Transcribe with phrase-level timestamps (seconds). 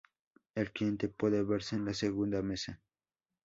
[0.55, 2.81] El cliente puede verse en la segunda mesa.